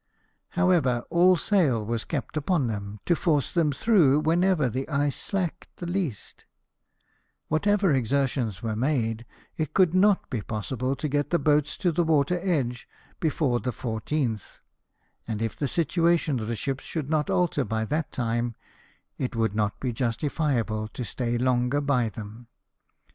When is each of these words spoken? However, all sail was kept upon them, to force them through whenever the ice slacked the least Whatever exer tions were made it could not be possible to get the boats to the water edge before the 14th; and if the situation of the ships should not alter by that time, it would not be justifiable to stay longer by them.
However, 0.57 1.05
all 1.11 1.37
sail 1.37 1.85
was 1.85 2.05
kept 2.05 2.35
upon 2.35 2.65
them, 2.65 2.99
to 3.05 3.15
force 3.15 3.51
them 3.51 3.71
through 3.71 4.21
whenever 4.21 4.67
the 4.67 4.89
ice 4.89 5.15
slacked 5.15 5.77
the 5.77 5.85
least 5.85 6.45
Whatever 7.49 7.93
exer 7.93 8.27
tions 8.27 8.63
were 8.63 8.75
made 8.75 9.27
it 9.57 9.75
could 9.75 9.93
not 9.93 10.27
be 10.31 10.41
possible 10.41 10.95
to 10.95 11.07
get 11.07 11.29
the 11.29 11.37
boats 11.37 11.77
to 11.77 11.91
the 11.91 12.03
water 12.03 12.39
edge 12.41 12.87
before 13.19 13.59
the 13.59 13.71
14th; 13.71 14.61
and 15.27 15.39
if 15.39 15.55
the 15.55 15.67
situation 15.67 16.39
of 16.39 16.47
the 16.47 16.55
ships 16.55 16.83
should 16.83 17.07
not 17.11 17.29
alter 17.29 17.63
by 17.63 17.85
that 17.85 18.11
time, 18.11 18.55
it 19.19 19.35
would 19.35 19.53
not 19.53 19.79
be 19.79 19.93
justifiable 19.93 20.87
to 20.87 21.05
stay 21.05 21.37
longer 21.37 21.79
by 21.79 22.09
them. 22.09 22.47